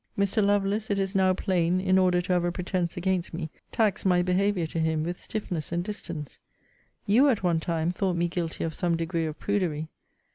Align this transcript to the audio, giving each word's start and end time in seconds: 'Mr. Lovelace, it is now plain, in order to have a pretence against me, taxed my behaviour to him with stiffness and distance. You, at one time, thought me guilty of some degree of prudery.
'Mr. 0.17 0.43
Lovelace, 0.43 0.89
it 0.89 0.97
is 0.97 1.13
now 1.13 1.31
plain, 1.35 1.79
in 1.79 1.99
order 1.99 2.21
to 2.23 2.33
have 2.33 2.43
a 2.43 2.51
pretence 2.51 2.97
against 2.97 3.35
me, 3.35 3.51
taxed 3.71 4.03
my 4.03 4.23
behaviour 4.23 4.65
to 4.65 4.79
him 4.79 5.03
with 5.03 5.19
stiffness 5.21 5.71
and 5.71 5.83
distance. 5.83 6.39
You, 7.05 7.29
at 7.29 7.43
one 7.43 7.59
time, 7.59 7.91
thought 7.91 8.15
me 8.15 8.27
guilty 8.27 8.63
of 8.63 8.73
some 8.73 8.97
degree 8.97 9.27
of 9.27 9.37
prudery. 9.39 9.89